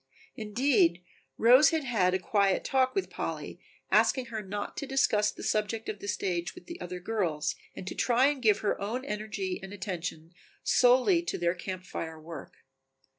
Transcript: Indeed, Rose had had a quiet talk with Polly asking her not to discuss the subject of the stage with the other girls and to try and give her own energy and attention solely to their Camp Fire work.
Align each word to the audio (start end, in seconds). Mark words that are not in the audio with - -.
Indeed, 0.35 1.03
Rose 1.37 1.69
had 1.69 1.83
had 1.83 2.15
a 2.15 2.17
quiet 2.17 2.63
talk 2.63 2.95
with 2.95 3.11
Polly 3.11 3.59
asking 3.91 4.25
her 4.33 4.41
not 4.41 4.75
to 4.77 4.87
discuss 4.87 5.29
the 5.29 5.43
subject 5.43 5.89
of 5.89 5.99
the 5.99 6.07
stage 6.07 6.55
with 6.55 6.65
the 6.65 6.81
other 6.81 6.99
girls 6.99 7.53
and 7.75 7.85
to 7.85 7.93
try 7.93 8.25
and 8.25 8.41
give 8.41 8.61
her 8.61 8.81
own 8.81 9.05
energy 9.05 9.59
and 9.61 9.71
attention 9.73 10.33
solely 10.63 11.21
to 11.21 11.37
their 11.37 11.53
Camp 11.53 11.83
Fire 11.85 12.19
work. 12.19 12.55